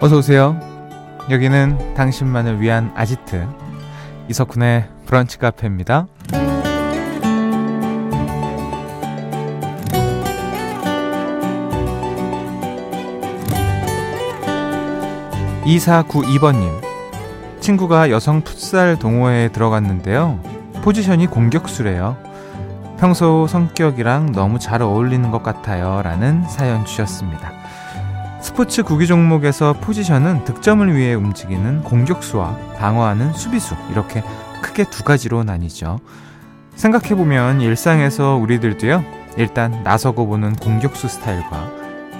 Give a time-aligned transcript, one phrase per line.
[0.00, 0.58] 어서 오세요.
[1.28, 3.46] 여기는 당신만을 위한 아지트
[4.28, 6.06] 이석훈의 브런치 카페입니다.
[15.64, 16.80] 2492번님
[17.60, 20.40] 친구가 여성 풋살 동호회에 들어갔는데요.
[20.82, 22.16] 포지션이 공격수래요.
[22.98, 26.02] 평소 성격이랑 너무 잘 어울리는 것 같아요.
[26.02, 27.57] 라는 사연 주셨습니다.
[28.48, 34.24] 스포츠 구기 종목에서 포지션은 득점을 위해 움직이는 공격수와 방어하는 수비수 이렇게
[34.62, 36.00] 크게 두 가지로 나뉘죠.
[36.74, 39.04] 생각해보면 일상에서 우리들도요,
[39.36, 41.70] 일단 나서고 보는 공격수 스타일과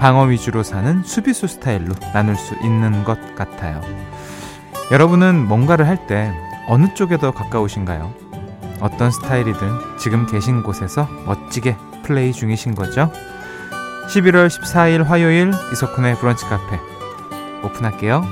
[0.01, 3.81] 방어 위주로 사는 수비수 스타일로 나눌 수 있는 것 같아요.
[4.93, 6.31] 여러분은 뭔가를 할 때
[6.69, 8.13] 어느 쪽에 더 가까우신가요?
[8.81, 13.11] 어떤 스타일이든 지금 계신 곳에서 멋지게 플레이 중이신 거죠?
[14.09, 16.81] 11월 14일 화요일 이석훈의 브런치 카페
[17.63, 18.23] 오픈할게요.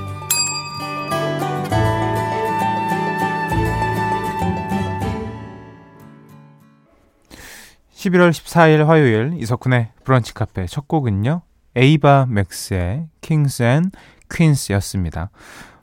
[7.93, 11.43] 11월 14일 화요일 이석훈의 브런치 카페 첫 곡은요.
[11.75, 13.91] 에이바 맥스의 Kings and
[14.31, 15.29] Queens였습니다.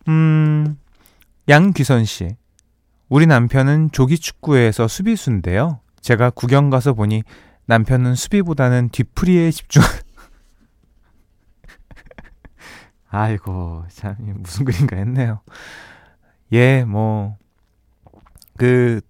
[0.09, 0.77] 음,
[1.49, 2.37] 양귀선 씨.
[3.09, 5.79] 우리 남편은 조기 축구회에서 수비수인데요.
[6.01, 7.23] 제가 구경 가서 보니
[7.67, 9.83] 남편은 수비보다는 뒤풀이에 집중.
[13.09, 15.41] 아이고, 참, 무슨 글인가 했네요.
[16.53, 17.37] 예, 뭐,
[18.57, 19.01] 그,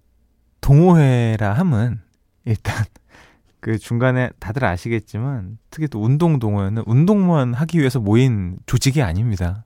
[0.61, 2.01] 동호회라 함은,
[2.45, 2.85] 일단,
[3.59, 9.65] 그 중간에 다들 아시겠지만, 특히 또 운동 동호회는 운동만 하기 위해서 모인 조직이 아닙니다.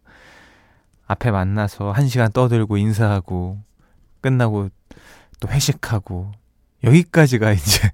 [1.05, 3.61] 앞에 만나서 한 시간 떠들고 인사하고,
[4.21, 4.69] 끝나고
[5.39, 6.31] 또 회식하고,
[6.83, 7.91] 여기까지가 이제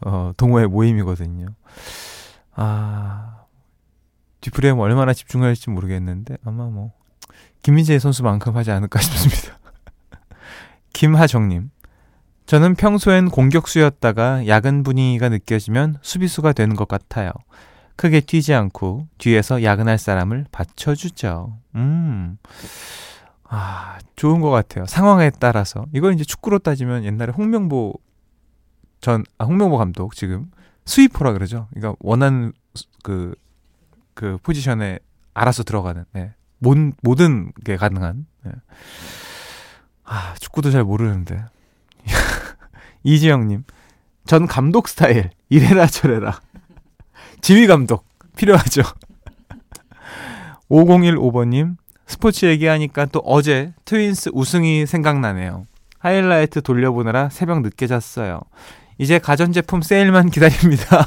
[0.00, 1.46] 어, 동호회 모임이거든요.
[2.54, 3.44] 아,
[4.40, 6.92] 뒤프레임 얼마나 집중할지 모르겠는데, 아마 뭐,
[7.62, 9.58] 김민재 선수만큼 하지 않을까 싶습니다.
[10.92, 11.70] 김하정님.
[12.46, 17.30] 저는 평소엔 공격수였다가 야근 분위기가 느껴지면 수비수가 되는 것 같아요.
[17.96, 21.58] 크게 튀지 않고 뒤에서 야근할 사람을 받쳐주죠.
[21.76, 22.38] 음.
[23.44, 24.84] 아, 좋은 것 같아요.
[24.86, 25.86] 상황에 따라서.
[25.94, 27.94] 이걸 이제 축구로 따지면 옛날에 홍명보
[29.04, 30.50] 전 아, 홍명보 감독 지금
[30.86, 31.68] 스위퍼라 그러죠.
[31.74, 32.54] 그러니까 원하는
[33.02, 33.34] 그,
[34.14, 34.98] 그 포지션에
[35.34, 36.32] 알아서 들어가는 네.
[36.58, 38.24] 모든, 모든 게 가능한.
[38.44, 38.52] 네.
[40.04, 41.44] 아, 축구도 잘 모르는데.
[43.04, 43.64] 이지영님,
[44.24, 45.28] 전 감독 스타일.
[45.50, 46.40] 이래라 저래라.
[47.42, 48.80] 지휘 감독 필요하죠.
[50.70, 51.76] 5015번님,
[52.06, 55.66] 스포츠 얘기하니까 또 어제 트윈스 우승이 생각나네요.
[55.98, 58.40] 하이라이트 돌려보느라 새벽 늦게 잤어요.
[58.98, 61.06] 이제 가전제품 세일만 기다립니다.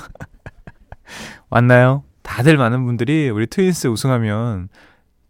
[1.50, 2.04] 왔나요?
[2.24, 4.70] 다들 많은 분들이 우리 트윈스 우승하면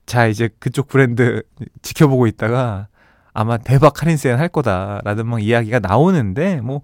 [0.06, 1.44] 자 이제 그쪽 브랜드
[1.82, 2.88] 지켜보고 있다가
[3.34, 6.82] 아마 대박 할인 세일 할 거다라는 막 이야기가 나오는데 뭐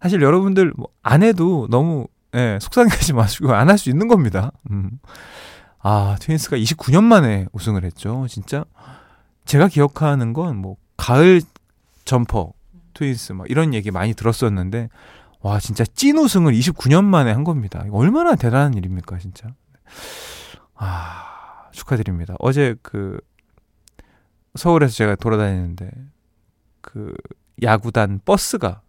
[0.00, 4.50] 사실 여러분들 뭐 안 해도 너무 예, 속상해하지 마시고 안 할 수 있는 겁니다.
[4.70, 4.90] 음.
[5.80, 8.26] 아 트윈스가 29년 만에 우승을 했죠.
[8.28, 8.64] 진짜
[9.44, 11.42] 제가 기억하는 건 뭐 가을
[12.06, 12.52] 점퍼
[12.94, 14.88] 트윈스 막 이런 얘기 많이 들었었는데
[15.40, 17.84] 와 진짜 찐 우승을 29년 만에 한 겁니다.
[17.90, 19.48] 얼마나 대단한 일입니까 진짜.
[20.74, 22.34] 아 축하드립니다.
[22.38, 23.20] 어제 그
[24.54, 25.90] 서울에서 제가 돌아다니는데
[26.80, 27.14] 그
[27.62, 28.80] 야구단 버스가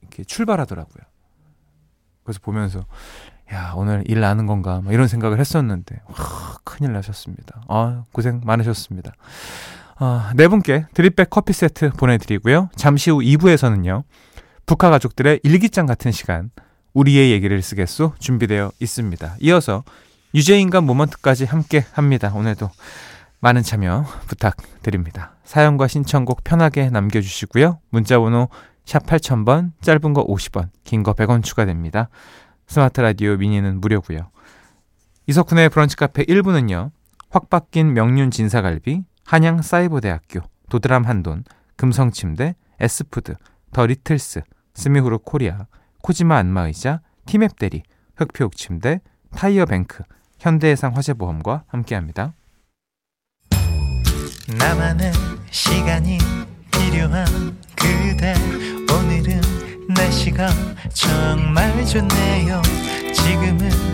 [0.00, 1.04] 이렇게 출발하더라고요.
[2.22, 2.86] 그래서 보면서
[3.52, 7.62] 야 오늘 일 나는 건가 막 이런 생각을 했었는데 와 큰일 나셨습니다.
[7.68, 9.12] 아 고생 많으셨습니다.
[10.00, 12.68] 어, 네 분께 드립백 커피 세트 보내드리고요.
[12.76, 14.02] 잠시 후 2부에서는요.
[14.66, 16.50] 북한 가족들의 일기장 같은 시간,
[16.94, 19.36] 우리의 얘기를 쓰겠소 준비되어 있습니다.
[19.40, 19.84] 이어서
[20.34, 22.32] 유재인과 moment까지 함께 합니다.
[22.34, 22.70] 오늘도
[23.40, 25.36] 많은 참여 부탁드립니다.
[25.44, 27.78] 사연과 신청곡 편하게 남겨주시고요.
[27.90, 28.48] 문자번호
[28.84, 32.08] 샵 8000번, 짧은 거 50원, 긴 거 100원 추가됩니다.
[32.66, 34.30] 스마트 라디오 미니는 무료고요.
[35.26, 36.90] 이석훈의 브런치 카페 1부는요.
[37.30, 40.40] 확 바뀐 명륜 진사갈비, 한양 사이버대학교,
[40.70, 41.44] 도드람 한돈,
[41.76, 43.34] 금성침대, 에스푸드,
[43.72, 44.42] 더 리틀스,
[44.74, 45.66] 스미후르 코리아,
[46.02, 47.82] 코지마 안마의자, 티맵 대리,
[48.16, 49.00] 흑표육 침대,
[49.34, 50.04] 타이어뱅크,
[50.38, 52.34] 현대해상 화재보험과 함께합니다.
[54.58, 55.12] 나만의
[55.50, 56.18] 시간이
[56.70, 57.24] 필요한
[57.74, 58.34] 그대
[58.92, 59.40] 오늘은
[59.88, 60.48] 날씨가
[60.92, 62.60] 정말 좋네요
[63.14, 63.93] 지금은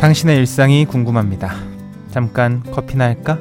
[0.00, 1.54] 당신의 일상이 궁금합니다.
[2.10, 3.38] 잠깐 커피나 할까?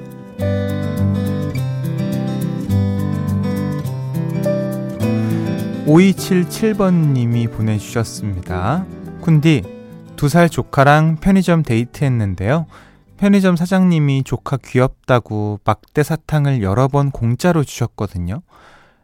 [6.16, 8.86] 5277번님이 보내주셨습니다.
[9.22, 9.75] 쿤디,
[10.16, 12.66] 두 살 조카랑 편의점 데이트했는데요.
[13.18, 18.42] 편의점 사장님이 조카 귀엽다고 막대 사탕을 여러 번 공짜로 주셨거든요.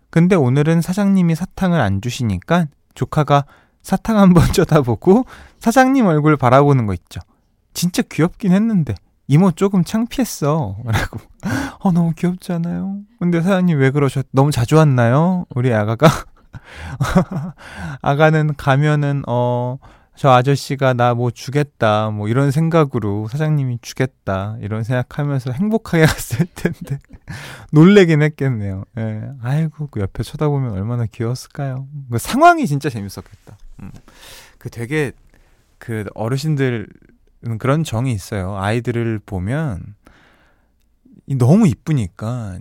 [0.10, 3.46] 근데 오늘은 사장님이 사탕을 안 주시니까 조카가
[3.82, 5.26] 사탕 한 번 쳐다보고
[5.60, 7.20] 사장님 얼굴 바라보는 거 있죠.
[7.74, 8.96] 진짜 귀엽긴 했는데
[9.28, 10.78] 이모 조금 창피했어.
[10.86, 11.20] 라고.
[11.80, 12.98] 어, 너무 귀엽지 않아요?
[13.20, 15.46] 근데 사장님 왜 그러셨, 너무 자주 왔나요?
[15.56, 16.08] 우리 아가가?
[18.02, 19.78] 아가는 가면은, 어,
[20.16, 27.00] 저 아저씨가 나 뭐 주겠다, 뭐 이런 생각으로 사장님이 주겠다, 이런 생각하면서 행복하게 갔을 텐데,
[27.72, 28.84] 놀래긴 했겠네요.
[28.98, 29.22] 예.
[29.42, 31.88] 아이고, 그 옆에 쳐다보면 얼마나 귀여웠을까요?
[32.12, 33.58] 그 상황이 진짜 재밌었겠다.
[33.82, 33.92] 음.
[34.58, 35.14] 그 되게,
[35.80, 36.88] 그 어르신들
[37.60, 38.56] 그런 정이 있어요.
[38.58, 39.96] 아이들을 보면
[41.38, 42.60] 너무 이쁘니까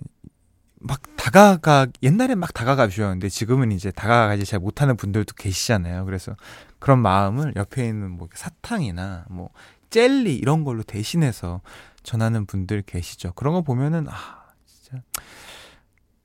[0.79, 6.05] 막 다가가 옛날에 막 다가가 주셨는데 지금은 이제 다가가지 잘 못하는 분들도 계시잖아요.
[6.05, 6.35] 그래서
[6.79, 9.49] 그런 마음을 옆에 있는 뭐 사탕이나 뭐
[9.91, 11.61] 젤리 이런 걸로 대신해서
[12.01, 13.33] 전하는 분들 계시죠.
[13.33, 15.03] 그런 거 보면은 아 진짜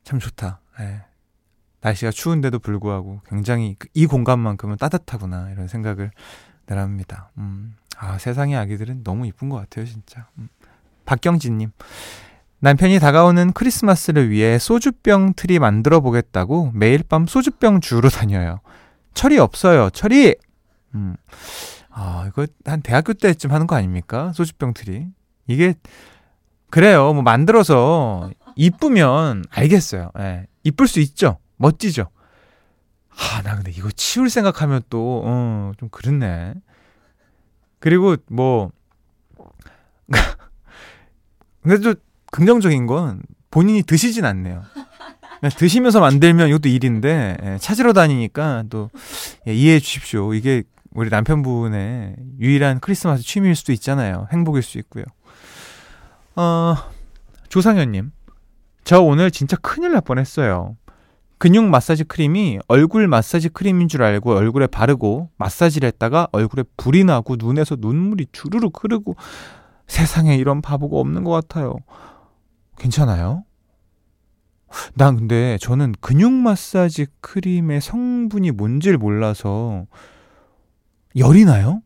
[0.04, 0.60] 참 좋다.
[0.80, 1.02] 예.
[1.82, 6.10] 날씨가 추운데도 불구하고 굉장히 그이 공간만큼은 따뜻하구나 이런 생각을
[6.66, 7.30] 내랍니다.
[7.38, 7.74] 음.
[7.98, 10.26] 아, 세상의 아기들은 너무 이쁜 것 같아요, 진짜.
[10.38, 10.48] 음.
[11.04, 11.70] 박경진님.
[12.58, 18.60] 남편이 다가오는 크리스마스를 위해 소주병 틀이 만들어 보겠다고 매일 밤 소주병 주우러 다녀요.
[19.14, 20.34] 철이 없어요, 철이!
[20.94, 21.16] 음.
[21.90, 24.32] 아, 이거 한 대학교 때쯤 하는 거 아닙니까?
[24.34, 25.06] 소주병 틀이.
[25.46, 25.74] 이게,
[26.70, 27.12] 그래요.
[27.14, 30.10] 뭐 만들어서 이쁘면 알겠어요.
[30.18, 30.46] 예.
[30.64, 31.38] 이쁠 수 있죠.
[31.56, 32.08] 멋지죠.
[33.18, 36.54] 아, 나 근데 이거 치울 생각하면 또, 어, 좀 그렇네.
[37.78, 38.70] 그리고 뭐
[41.62, 41.94] 근데 또
[42.32, 44.62] 긍정적인 건 본인이 드시진 않네요.
[45.58, 48.90] 드시면서 만들면 이것도 일인데 예, 찾으러 다니니까 또
[49.46, 50.34] 예, 이해해 주십시오.
[50.34, 54.28] 이게 우리 남편분의 유일한 크리스마스 취미일 수도 있잖아요.
[54.32, 55.04] 행복일 수 있고요.
[56.36, 56.76] 어,
[57.48, 58.12] 조상현님,
[58.84, 60.76] 저 오늘 진짜 큰일 날 뻔했어요.
[61.38, 67.36] 근육 마사지 크림이 얼굴 마사지 크림인 줄 알고 얼굴에 바르고 마사지를 했다가 얼굴에 불이 나고
[67.36, 69.16] 눈에서 눈물이 주르륵 흐르고
[69.86, 71.76] 세상에 이런 바보가 없는 것 같아요.
[72.78, 73.44] 괜찮아요?
[74.94, 79.86] 난 근데 저는 근육 마사지 크림의 성분이 뭔지를 몰라서
[81.16, 81.82] 열이 나요?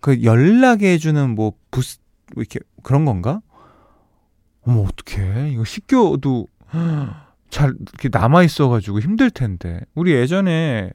[0.00, 1.98] 그 열나게 해주는 뭐 부스
[2.34, 3.40] 뭐 이렇게 그런 건가?
[4.66, 6.46] 어머 어떡해 이거 씻겨도
[7.52, 10.90] 잘 이렇게 남아 있어가지고 힘들 텐데 우리 예전에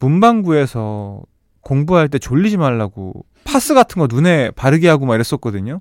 [0.00, 1.22] 문방구에서
[1.60, 5.80] 공부할 때 졸리지 말라고 파스 같은 거 눈에 바르게 하고 막 이랬었거든요.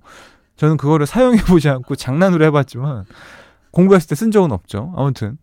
[0.58, 3.06] 저는 그거를 사용해 보지 않고 장난으로 해봤지만
[3.72, 4.94] 공부했을 때 쓴 적은 없죠.
[4.98, 5.38] 아무튼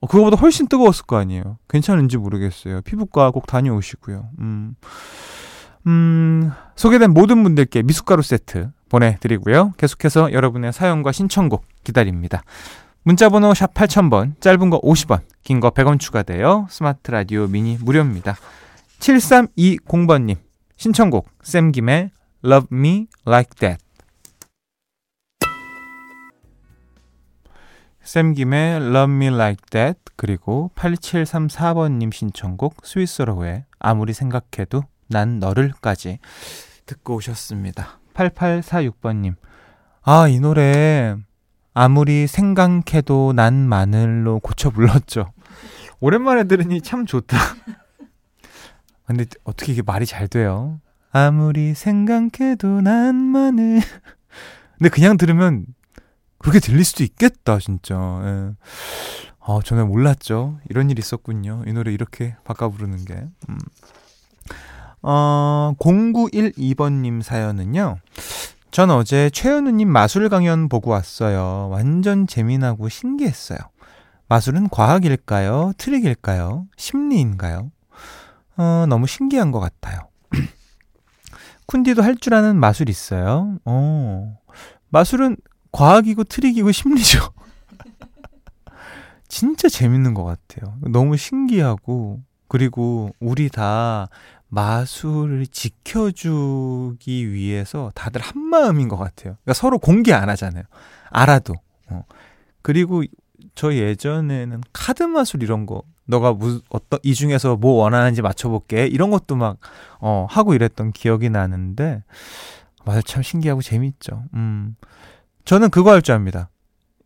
[0.00, 1.58] 어, 그거보다 훨씬 뜨거웠을 거 아니에요.
[1.68, 2.82] 괜찮은지 모르겠어요.
[2.82, 4.28] 피부과 꼭 다녀오시고요.
[4.38, 4.76] 음,
[5.88, 9.72] 음 소개된 모든 분들께 미숫가루 세트 보내드리고요.
[9.76, 12.44] 계속해서 여러분의 사연과 신청곡 기다립니다.
[13.06, 18.34] 문자번호 샵 8000번, 짧은 거 50원, 긴 거 100원 추가되어 스마트 라디오 미니 무료입니다.
[18.98, 20.36] 7320번님,
[20.76, 22.10] 신청곡, 쌤김의
[22.44, 23.84] Love Me Like That.
[28.02, 36.20] 쌤김의 Love Me Like That, 그리고 8734번님 신청곡, 스위스로의 아무리 생각해도 난 너를까지
[36.86, 37.98] 듣고 오셨습니다.
[38.14, 39.34] 8846번님,
[40.02, 41.16] 아, 이 노래
[41.74, 45.32] 아무리 생각해도 난 마늘로 고쳐 불렀죠.
[46.00, 47.36] 오랜만에 들으니 참 좋다.
[49.06, 50.80] 근데 어떻게 이게 말이 잘 돼요?
[51.10, 53.80] 아무리 생각해도 난 마늘.
[54.78, 55.66] 근데 그냥 들으면
[56.38, 57.94] 그렇게 들릴 수도 있겠다, 진짜.
[57.94, 58.52] 예.
[59.40, 60.58] 아, 저는 몰랐죠.
[60.70, 61.64] 이런 일이 있었군요.
[61.66, 63.14] 이 노래 이렇게 바꿔 부르는 게.
[63.48, 63.58] 음.
[65.02, 67.98] 어, 0912번님 사연은요.
[68.74, 71.68] 전 어제 최현우님 마술 강연 보고 왔어요.
[71.70, 73.56] 완전 재미나고 신기했어요.
[74.28, 75.74] 마술은 과학일까요?
[75.78, 76.66] 트릭일까요?
[76.76, 77.70] 심리인가요?
[78.56, 80.08] 어, 너무 신기한 것 같아요.
[81.68, 83.58] 쿤디도 할 줄 아는 마술 있어요?
[83.64, 84.36] 어,
[84.88, 85.36] 마술은
[85.70, 87.20] 과학이고 트릭이고 심리죠.
[89.28, 90.74] 진짜 재밌는 것 같아요.
[90.80, 94.08] 너무 신기하고, 그리고 우리 다
[94.54, 99.36] 마술을 지켜주기 위해서 다들 한 마음인 것 같아요.
[99.42, 100.62] 그러니까 서로 공개 안 하잖아요.
[101.10, 101.54] 알아도.
[101.90, 102.04] 어.
[102.62, 103.02] 그리고
[103.54, 109.10] 저 예전에는 카드 마술 이런 거 너가 무 어떤 이 중에서 뭐 원하는지 맞춰볼게 이런
[109.10, 109.58] 것도 막
[110.00, 112.02] 어, 하고 이랬던 기억이 나는데
[112.84, 114.24] 맞아, 참 신기하고 재밌죠.
[114.34, 114.76] 음.
[115.44, 116.50] 저는 그거 할 줄 압니다.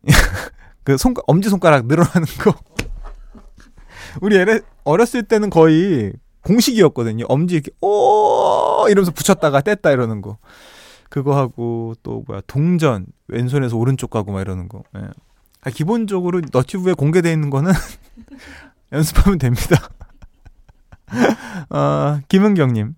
[0.83, 2.53] 그 손, 엄지 손가락 늘어나는 거.
[4.21, 4.37] 우리
[4.83, 6.13] 어렸을 때는 거의
[6.43, 7.25] 공식이었거든요.
[7.27, 8.85] 엄지 이렇게, 오!
[8.89, 10.37] 이러면서 붙였다가 뗐다 이러는 거.
[11.09, 13.05] 그거 하고, 또 뭐야, 동전.
[13.27, 14.83] 왼손에서 오른쪽 가고 막 이러는 거.
[14.97, 15.01] 예.
[15.61, 17.71] 아, 기본적으로 너튜브에 공개되어 있는 거는
[18.93, 19.89] 연습하면 됩니다.
[21.69, 22.95] 어, 김은경님.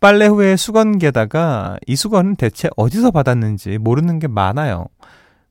[0.00, 4.86] 빨래 후에 수건개다가 이 수건은 대체 어디서 받았는지 모르는 게 많아요.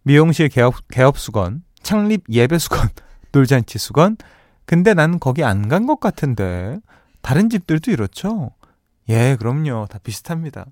[0.04, 2.90] 미용실 개업, 개업 수건, 창립 예배 수건,
[3.32, 4.18] 놀잔치 수건.
[4.66, 6.80] 근데 난 거기 안 간 것 같은데.
[7.22, 8.52] 다른 집들도 이렇죠?
[9.10, 9.88] 예, 그럼요.
[9.90, 10.66] 다 비슷합니다.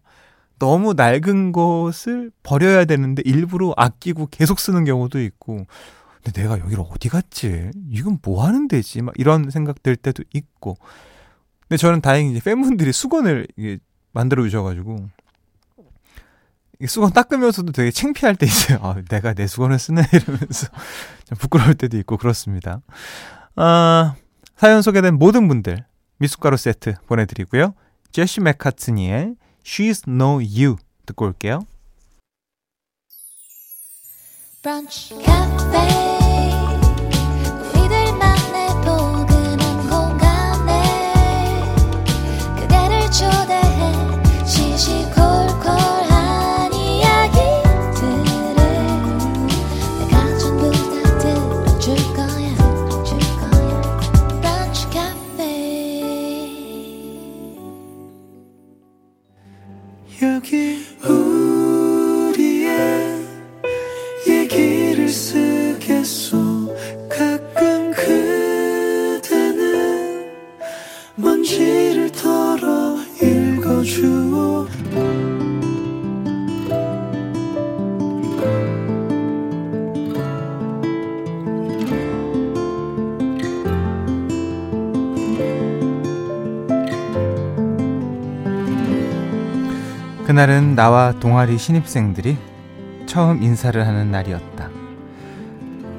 [0.60, 5.66] 너무 낡은 것을 버려야 되는데 일부러 아끼고 계속 쓰는 경우도 있고.
[6.22, 7.72] 근데 내가 여기를 어디 갔지?
[7.90, 9.02] 이건 뭐 하는 데지?
[9.02, 10.78] 막 이런 생각 들 때도 있고.
[11.62, 13.48] 근데 저는 다행히 이제 팬분들이 수건을
[14.12, 15.08] 만들어 주셔가지고
[16.88, 18.80] 수건 닦으면서도 되게 창피할 때 있어요.
[18.82, 20.68] 아, 내가 내 수건을 쓰네 이러면서
[21.26, 22.82] 좀 부끄러울 때도 있고 그렇습니다.
[23.56, 24.16] 아,
[24.56, 25.86] 사연 소개된 모든 분들
[26.20, 27.74] 미숫가루 세트 보내드리고요.
[28.12, 31.66] 제시 맥카트니의 She's No You 듣고 올게요.
[34.62, 36.19] 브런치 카페
[90.40, 92.38] 그날은 나와 동아리 신입생들이
[93.06, 94.70] 처음 인사를 하는 날이었다.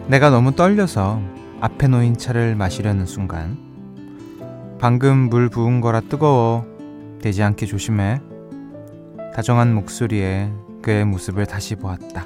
[0.07, 1.21] 내가 너무 떨려서
[1.61, 3.59] 앞에 놓인 차를 마시려는 순간
[4.79, 6.65] 방금 물 부은 거라 뜨거워
[7.21, 8.23] 되지 않게 조심해
[9.35, 12.25] 다정한 목소리에 그의 모습을 다시 보았다.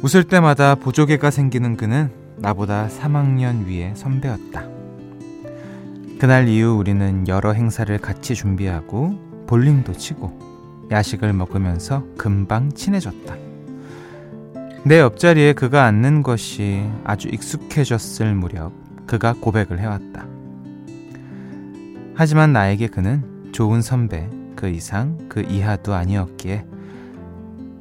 [0.00, 4.64] 웃을 때마다 보조개가 생기는 그는 나보다 3학년 위의 선배였다.
[6.18, 10.53] 그날 이후 우리는 여러 행사를 같이 준비하고 볼링도 치고
[10.90, 13.36] 야식을 먹으면서 금방 친해졌다.
[14.84, 18.72] 내 옆자리에 그가 앉는 것이 아주 익숙해졌을 무렵
[19.06, 20.26] 그가 고백을 해왔다.
[22.14, 26.66] 하지만 나에게 그는 좋은 선배, 그 이상, 그 이하도 아니었기에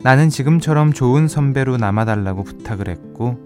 [0.01, 3.37] 나는 지금처럼 좋은 선배로 남아달라고 부탁을 했고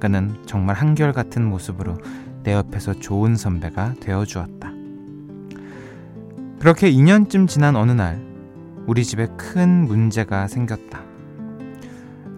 [0.00, 1.98] 그는 정말 한결같은 모습으로
[2.44, 4.72] 내 옆에서 좋은 선배가 되어주었다.
[6.60, 8.27] 그렇게 2년쯤 지난 어느 날
[8.88, 11.02] 우리 집에 큰 문제가 생겼다.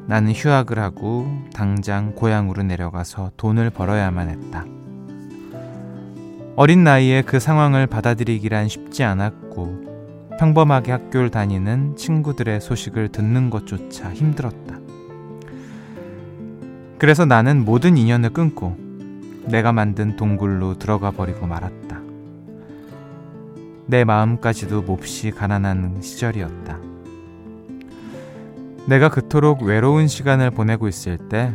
[0.09, 4.65] 나는 휴학을 하고 당장 고향으로 내려가서 돈을 벌어야만 했다.
[6.57, 9.85] 어린 나이에 그 상황을 받아들이기란 쉽지 않았고
[10.41, 14.81] 평범하게 학교를 다니는 친구들의 소식을 듣는 것조차 힘들었다.
[16.99, 18.77] 그래서 나는 모든 인연을 끊고
[19.47, 21.90] 내가 만든 동굴로 들어가 버리고 말았다.
[23.91, 26.79] 내 마음까지도 몹시 가난한 시절이었다.
[28.87, 31.53] 내가 그토록 외로운 시간을 보내고 있을 때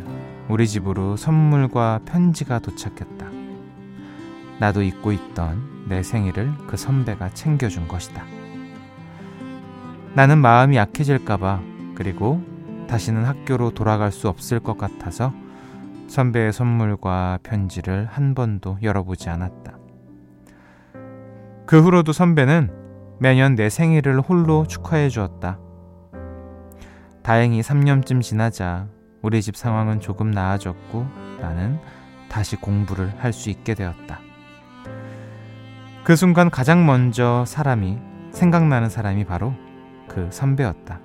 [0.49, 3.29] 우리 집으로 선물과 편지가 도착했다.
[4.59, 8.25] 나도 잊고 있던 내 생일을 그 선배가 챙겨준 것이다.
[10.13, 11.61] 나는 마음이 약해질까봐
[11.95, 12.43] 그리고
[12.89, 15.31] 다시는 학교로 돌아갈 수 없을 것 같아서
[16.09, 19.74] 선배의 선물과 편지를 한 번도 열어보지 않았다.
[21.65, 22.69] 그 후로도 선배는
[23.19, 25.59] 매년 내 생일을 홀로 축하해 주었다.
[27.23, 28.87] 다행히 3년쯤 지나자
[29.21, 31.07] 우리 집 상황은 조금 나아졌고
[31.41, 31.79] 나는
[32.29, 34.19] 다시 공부를 할 수 있게 되었다.
[36.03, 37.97] 그 순간 가장 먼저 사람이
[38.31, 39.53] 생각나는 사람이 바로
[40.07, 40.99] 그 선배였다.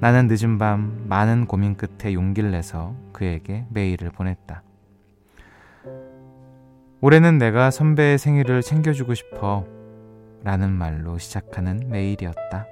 [0.00, 4.62] 나는 늦은 밤 많은 고민 끝에 용기를 내서 그에게 메일을 보냈다.
[7.04, 9.66] 올해는 내가 선배의 생일을 챙겨주고 싶어
[10.42, 12.66] 라는 말로 시작하는 메일이었다.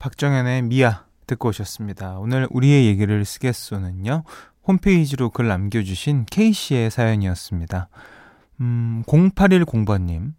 [0.00, 2.18] 박정현의 미아 듣고 오셨습니다.
[2.18, 4.24] 오늘 우리의 얘기를 쓰겠소는요.
[4.66, 7.88] 홈페이지로 글 남겨주신 K씨의 사연이었습니다.
[8.62, 10.32] 음, 0810번님.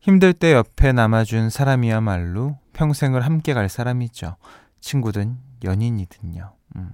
[0.00, 4.36] 힘들 때 옆에 남아준 사람이야말로 평생을 함께 갈 사람이죠.
[4.80, 6.54] 친구든 연인이든요.
[6.76, 6.92] 음.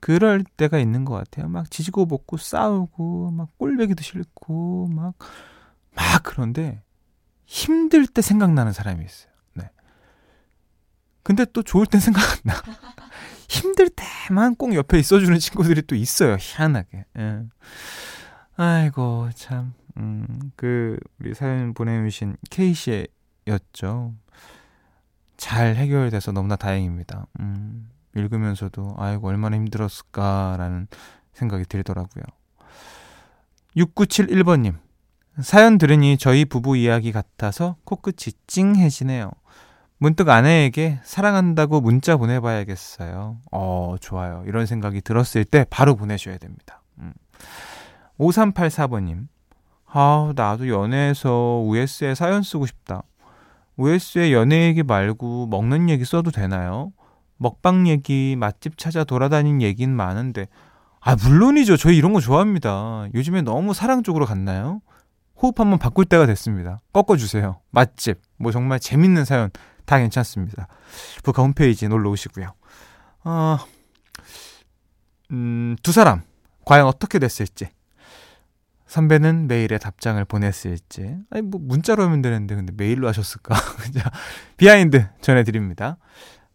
[0.00, 1.48] 그럴 때가 있는 것 같아요.
[1.48, 5.14] 막 지지고 볶고 싸우고, 막 꼴배기도 싫고, 막,
[5.94, 6.82] 막 그런데
[7.44, 9.30] 힘들 때 생각나는 사람이 있어요.
[9.52, 9.68] 네.
[11.22, 12.54] 근데 또 좋을 땐 생각 안 나.
[13.50, 16.36] 힘들 때만 꼭 옆에 있어주는 친구들이 또 있어요.
[16.40, 17.04] 희한하게.
[17.18, 17.42] 예.
[18.56, 19.74] 아이고, 참.
[20.00, 20.26] 음,
[20.56, 24.14] 그, 우리 사연 보내주신 K씨였죠.
[25.36, 27.26] 잘 해결돼서 너무나 다행입니다.
[27.40, 30.88] 음, 읽으면서도, 아이고, 얼마나 힘들었을까라는
[31.34, 32.24] 생각이 들더라고요.
[33.76, 34.78] 6971번님.
[35.42, 39.30] 사연 들으니 저희 부부 이야기 같아서 코끝이 찡해지네요.
[39.98, 43.38] 문득 아내에게 사랑한다고 문자 보내봐야겠어요.
[43.52, 44.42] 어, 좋아요.
[44.46, 46.82] 이런 생각이 들었을 때 바로 보내셔야 됩니다.
[46.98, 47.12] 음.
[48.18, 49.28] 5384번님.
[49.92, 53.02] 아, 나도 연애에서 우에스에 사연 쓰고 싶다.
[53.76, 56.92] 우에스에 연애 얘기 말고 먹는 얘기 써도 되나요?
[57.38, 60.46] 먹방 얘기, 맛집 찾아 돌아다닌 얘기는 많은데.
[61.00, 61.76] 아, 물론이죠.
[61.76, 63.08] 저희 이런 거 좋아합니다.
[63.14, 64.80] 요즘에 너무 사랑 쪽으로 갔나요?
[65.42, 66.82] 호흡 한번 바꿀 때가 됐습니다.
[66.92, 67.60] 꺾어주세요.
[67.70, 69.50] 맛집, 뭐 정말 재밌는 사연
[69.86, 70.68] 다 괜찮습니다.
[71.24, 72.52] 북카 홈페이지 놀러 오시고요.
[73.24, 73.56] 어,
[75.32, 76.22] 음, 두 사람
[76.66, 77.70] 과연 어떻게 됐을지.
[78.90, 81.16] 선배는 메일에 답장을 보냈을지.
[81.30, 83.54] 아니 뭐 문자로 하면 되는데 근데 메일로 하셨을까?
[83.94, 84.10] 자,
[84.56, 85.96] 비하인드 전해드립니다.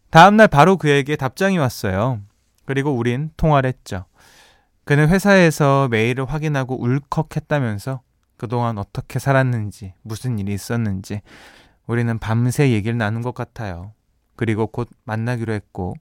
[0.10, 2.20] 다음날 바로 그에게 답장이 왔어요.
[2.66, 4.04] 그리고 우린 통화를 했죠.
[4.84, 8.02] 그는 회사에서 메일을 확인하고 울컥했다면서
[8.36, 11.22] 그동안 어떻게 살았는지, 무슨 일이 있었는지,
[11.88, 13.94] 우리는 밤새 얘기를 나눈 것 같아요.
[14.36, 15.96] 그리고 곧 만나기로 했고,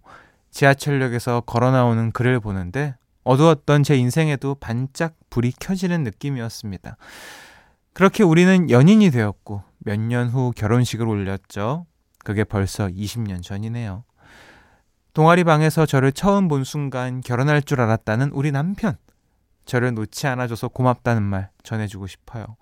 [0.51, 6.97] 지하철역에서 걸어 나오는 그를 보는데, 어두웠던 제 인생에도 반짝 불이 켜지는 느낌이었습니다.
[7.93, 11.87] 그렇게 우리는 연인이 되었고, 몇 년 후 결혼식을 올렸죠.
[12.25, 14.05] 그게 벌써 20년 전이네요.
[15.13, 18.97] 동아리 방에서 저를 처음 본 순간 결혼할 줄 알았다는 우리 남편.
[19.65, 22.57] 저를 놓지 않아줘서 고맙다는 말 전해주고 싶어요.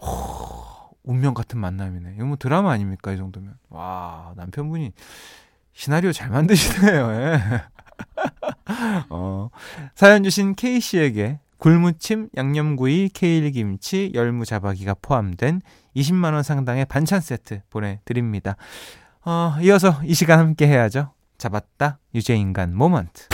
[0.00, 2.14] 호, 운명 같은 만남이네.
[2.16, 3.12] 이거 뭐 드라마 아닙니까?
[3.12, 3.54] 이 정도면.
[3.70, 4.92] 와, 남편분이
[5.72, 7.08] 시나리오 잘 만드시네요.
[8.44, 9.04] 예.
[9.10, 9.50] 어,
[9.94, 15.62] 사연 주신 K씨에게 굴무침, 양념구이, 케일김치, 열무자박이가 포함된
[15.96, 18.56] 20만원 상당의 반찬 세트 보내드립니다.
[19.24, 21.12] 어, 이어서 이 시간 함께 해야죠.
[21.38, 23.28] 잡았다, 유재인간 모먼트.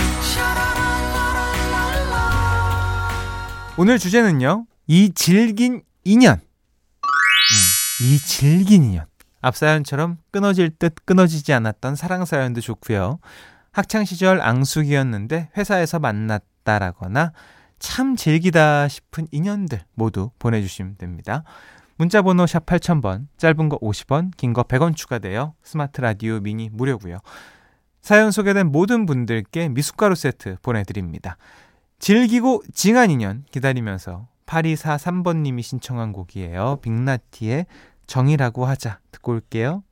[3.76, 4.66] 오늘 주제는요.
[4.86, 6.34] 이 질긴 인연.
[6.34, 9.06] 음, 이 질긴 인연.
[9.40, 13.18] 앞 사연처럼 끊어질 듯 끊어지지 않았던 사랑 사연도 좋고요.
[13.72, 17.32] 학창 시절 앙숙이었는데 회사에서 만났다라거나
[17.78, 21.44] 참 질기다 싶은 인연들 모두 보내주시면 됩니다.
[21.96, 27.18] 문자 번호 샵 8000번, 짧은 거 50원, 긴 거 100원 추가되어 스마트 라디오 미니 무료고요.
[28.02, 31.36] 사연 소개된 모든 분들께 미숫가루 세트 보내드립니다.
[31.98, 36.78] 질기고 징한 인연 기다리면서 8243번님이 신청한 곡이에요.
[36.82, 37.66] 빅나티의
[38.06, 39.82] 정이라고 하자 듣고 올게요.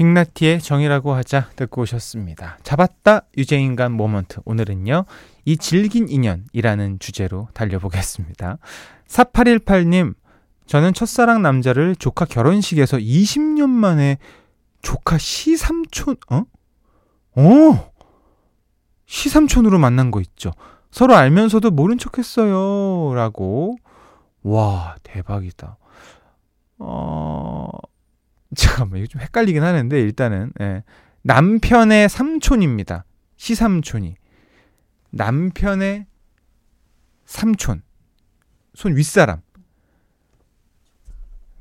[0.00, 2.56] 빅나티의 정이라고 하자 듣고 오셨습니다.
[2.62, 5.04] 잡았다 유재인간 moment 오늘은요.
[5.44, 8.56] 이 질긴 인연이라는 주제로 달려보겠습니다.
[9.06, 10.14] 4818님
[10.64, 14.16] 저는 첫사랑 남자를 조카 결혼식에서 20년 만에
[14.80, 16.44] 조카 시삼촌 어?
[17.36, 17.90] 어?
[19.04, 20.52] 시삼촌으로 만난 거 있죠.
[20.90, 23.12] 서로 알면서도 모른 척 했어요.
[23.14, 23.76] 라고.
[24.44, 25.76] 와, 대박이다.
[26.78, 27.68] 어,
[28.56, 30.82] 잠깐만, 이거 좀 헷갈리긴 하는데, 일단은, 예.
[31.22, 33.04] 남편의 삼촌입니다.
[33.36, 34.16] 시삼촌이.
[35.10, 36.06] 남편의
[37.24, 37.82] 삼촌.
[38.74, 39.40] 손 윗사람.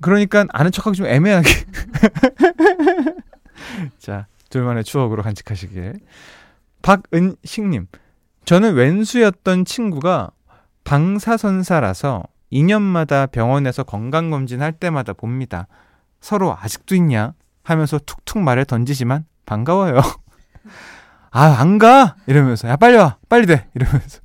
[0.01, 1.49] 그러니까 아는 척하기 좀 애매하게.
[3.99, 5.99] 자, 둘만의 추억으로 간직하시길.
[6.81, 7.87] 박은식님.
[8.45, 10.31] 저는 왼수였던 친구가
[10.85, 15.67] 방사선사라서 2년마다 병원에서 건강검진 할 때마다 봅니다.
[16.21, 17.33] 서로 아직도 있냐?
[17.63, 20.01] 하면서 툭툭 말을 던지지만 반가워요.
[21.31, 22.15] 아, 안 가?
[22.27, 22.67] 이러면서.
[22.67, 23.17] 야, 빨리 와!
[23.29, 23.67] 빨리 돼!
[23.75, 24.21] 이러면서.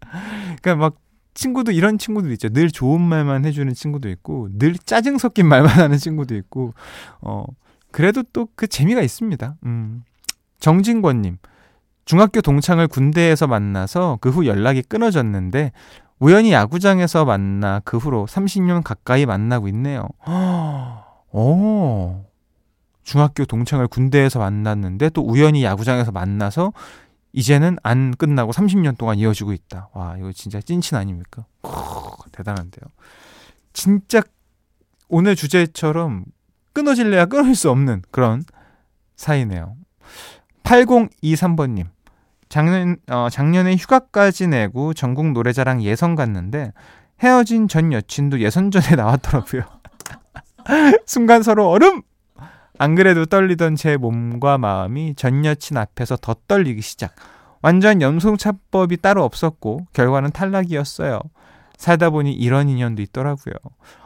[0.62, 0.94] 그러니까 막
[1.34, 2.48] 친구도 이런 친구도 있죠.
[2.48, 6.74] 늘 좋은 말만 해주는 친구도 있고, 늘 짜증 섞인 말만 하는 친구도 있고,
[7.20, 7.44] 어,
[7.90, 9.56] 그래도 또 그 재미가 있습니다.
[9.64, 10.04] 음.
[10.60, 11.38] 정진권님.
[12.04, 15.72] 중학교 동창을 군대에서 만나서 그 후 연락이 끊어졌는데
[16.18, 20.08] 우연히 야구장에서 만나 그 후로 30년 가까이 만나고 있네요.
[21.32, 22.24] 오,
[23.02, 26.72] 중학교 동창을 군대에서 만났는데 또 우연히 야구장에서 만나서
[27.32, 29.88] 이제는 안 끝나고 30년 동안 이어지고 있다.
[29.92, 31.44] 와, 이거 진짜 찐친 아닙니까?
[31.62, 31.70] 크,
[32.32, 32.82] 대단한데요.
[33.72, 34.22] 진짜
[35.08, 36.24] 오늘 주제처럼
[36.72, 38.44] 끊어질래야 끊을 수 없는 그런
[39.16, 39.76] 사이네요.
[40.64, 41.86] 8023번님.
[42.48, 46.72] 작년, 어, 작년에 휴가까지 내고 전국 노래자랑 예선 갔는데
[47.20, 49.62] 헤어진 전 여친도 예선 전에 나왔더라고요.
[51.06, 52.02] 순간 서로 얼음!
[52.78, 57.14] 안 그래도 떨리던 제 몸과 마음이 전 여친 앞에서 더 떨리기 시작.
[57.62, 61.20] 완전 염송차법이 따로 없었고 결과는 탈락이었어요.
[61.76, 63.54] 살다 보니 이런 인연도 있더라고요.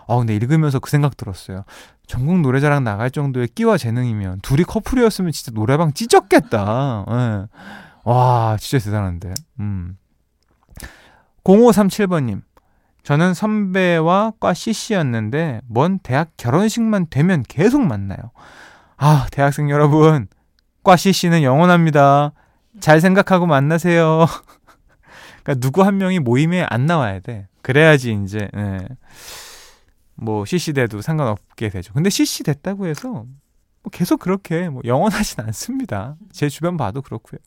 [0.07, 1.65] 어, 근데 읽으면서 그 생각 들었어요.
[2.07, 7.07] 전국 노래자랑 나갈 정도의 끼와 재능이면 둘이 커플이었으면 진짜 노래방 찢었겠다.
[7.09, 7.47] 예.
[8.05, 9.35] 와, 진짜 대단한데.
[9.61, 9.97] 음.
[11.45, 12.43] 0537번님.
[13.05, 18.19] 저는 선배와 과 CC였는데, 먼 대학 결혼식만 되면 계속 만나요.
[18.97, 20.27] 아, 대학생 여러분.
[20.83, 22.33] 과 CC는 영원합니다.
[22.81, 24.27] 잘 생각하고 만나세요.
[25.45, 27.47] 그러니까 누구 한 명이 모임에 안 나와야 돼.
[27.63, 28.79] 그래야지 이제, 예.
[30.15, 31.93] 뭐 CC 돼도 상관없게 되죠.
[31.93, 36.17] 근데 CC 됐다고 해서 뭐 계속 그렇게 뭐 영원하진 않습니다.
[36.33, 37.39] 제 주변 봐도 그렇고요.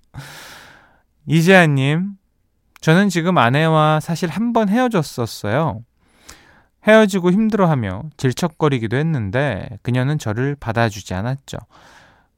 [1.25, 2.11] 이재한님,
[2.81, 5.83] 저는 지금 아내와 사실 한 번 헤어졌었어요.
[6.87, 11.57] 헤어지고 힘들어하며 질척거리기도 했는데 그녀는 저를 받아주지 않았죠.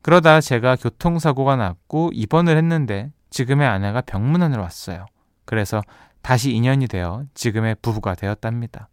[0.02, 5.06] 그러다 제가 교통사고가 났고 입원을 했는데 지금의 아내가 병문안을 왔어요.
[5.46, 5.82] 그래서
[6.22, 8.90] 다시 인연이 되어 지금의 부부가 되었답니다.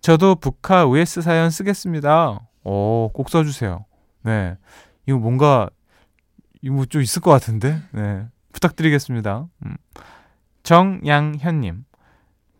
[0.00, 2.40] 저도 북카 OS 사연 쓰겠습니다.
[2.64, 3.84] 오, 꼭 써주세요.
[4.22, 4.56] 네.
[5.06, 5.68] 이거 뭔가,
[6.62, 7.80] 이거 뭐 좀 있을 것 같은데?
[7.92, 8.24] 네.
[8.52, 9.46] 부탁드리겠습니다.
[9.66, 9.76] 음.
[10.62, 11.84] 정양현님.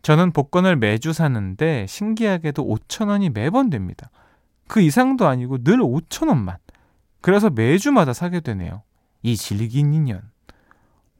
[0.03, 4.11] 저는 복권을 매주 사는데 신기하게도 5천원이 매번 됩니다.
[4.67, 6.57] 그 이상도 아니고 늘 5천원만.
[7.21, 8.83] 그래서 매주마다 사게 되네요.
[9.23, 10.23] 이 질긴 인연.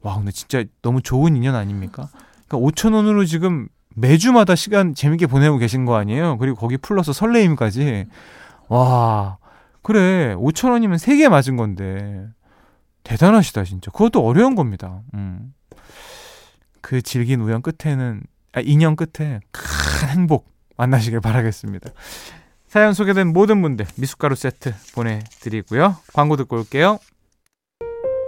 [0.01, 2.09] 와, 근데 진짜 너무 좋은 인연 아닙니까?
[2.47, 6.37] 그러니까 5천원으로 지금 매주마다 시간 재밌게 보내고 계신 거 아니에요?
[6.37, 8.05] 그리고 거기 플러스 설레임까지.
[8.69, 9.37] 와,
[9.83, 10.33] 그래.
[10.35, 12.27] 5천 원이면 3개 맞은 건데.
[13.03, 13.91] 대단하시다, 진짜.
[13.91, 15.01] 그것도 어려운 겁니다.
[15.13, 15.53] 음.
[16.81, 21.91] 그 질긴 우연 끝에는, 아, 인연 끝에 큰 행복 만나시길 바라겠습니다.
[22.67, 25.97] 사연 소개된 모든 분들 미숫가루 세트 보내드리고요.
[26.13, 26.99] 광고 듣고 올게요.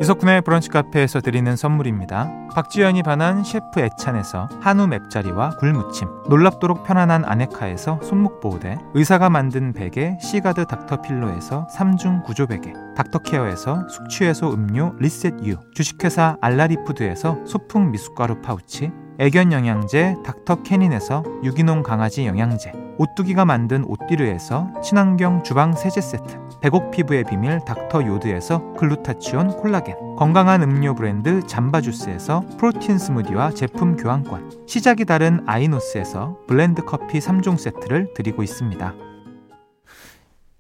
[0.02, 2.48] 이석훈의 브런치 카페에서 드리는 선물입니다.
[2.56, 10.66] 박지현이 반한 셰프 애찬에서 한우 맵자리와 굴무침 놀랍도록 편안한 아네카에서 손목보호대 의사가 만든 베개 시가드
[10.66, 21.24] 닥터필로에서 3중 구조베개 닥터케어에서 숙취해소 음료 리셋유 주식회사 알라리푸드에서 소풍 미숫가루 파우치 애견 영양제 닥터캐닌에서
[21.44, 28.74] 유기농 강아지 영양제 오뚜기가 만든 오띠르에서 친환경 주방 세제 세트 백옥 피부의 비밀 닥터 요드에서
[28.74, 37.20] 글루타치온 콜라겐 건강한 음료 브랜드 잠바주스에서 프로틴 스무디와 제품 교환권 시작이 다른 아이노스에서 블렌드 커피
[37.20, 38.94] 3종 세트를 드리고 있습니다.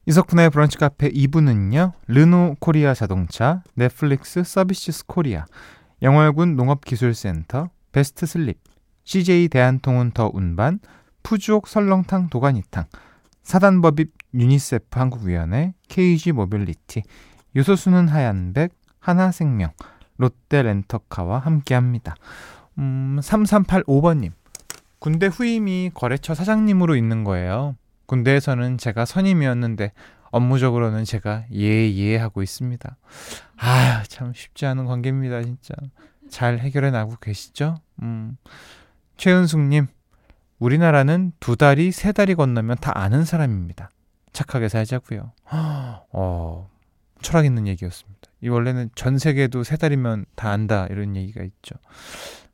[0.06, 5.46] 이석훈의 브런치 카페 2부는요 르노 코리아 자동차 넷플릭스 서비스 코리아
[6.02, 8.60] 영월군 농업기술센터 베스트 슬립
[9.06, 10.80] CJ 대한통운 더 운반
[11.24, 12.86] 푸주옥 설렁탕 도가니탕
[13.44, 17.04] 사단법인 유니세프 한국위원회 KG 모빌리티
[17.56, 19.72] 요소수는 하얀백 하나생명
[20.18, 22.16] 롯데 렌터카와 함께합니다.
[22.78, 24.32] 음, 3385번님
[25.00, 27.76] 군대 후임이 거래처 사장님으로 있는 거예요.
[28.06, 29.92] 군대에서는 제가 선임이었는데
[30.32, 32.98] 업무적으로는 제가 예예 하고 있습니다.
[33.58, 35.76] 아, 참 쉽지 않은 관계입니다, 진짜.
[36.30, 37.76] 잘 해결해 나고 계시죠?
[38.02, 38.38] 음.
[39.18, 39.88] 최은숙 님,
[40.63, 43.89] 우리나라는 두 달이 세 달이 건너면 다 아는 사람입니다.
[44.32, 45.34] 착하게 살자고요.
[46.13, 46.69] 어,
[47.21, 48.21] 철학 있는 얘기였습니다.
[48.39, 51.76] 이 원래는 전 세계도 세 달이면 다 안다 이런 얘기가 있죠.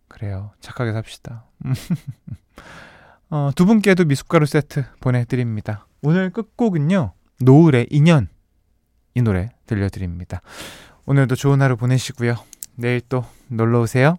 [0.07, 0.51] 그래요.
[0.59, 1.45] 착하게 삽시다.
[3.29, 5.85] 어, 두 분께도 미숫가루 세트 보내드립니다.
[6.01, 7.13] 오늘 끝곡은요.
[7.41, 8.27] 노을의 인연
[9.13, 10.41] 이 노래 들려드립니다.
[11.05, 12.37] 오늘도 좋은 하루 보내시고요.
[12.73, 14.17] 내일 또 놀러 오세요.